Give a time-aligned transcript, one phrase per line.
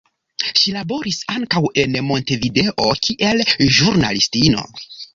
[0.61, 4.71] Ŝi laboris ankaŭ en Montevideo kiel ĵurnalistino.